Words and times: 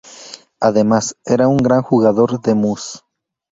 Además, 0.59 1.15
era 1.25 1.47
un 1.47 1.57
gran 1.57 1.83
jugador 1.83 2.41
de 2.41 2.55
mus. 2.55 3.03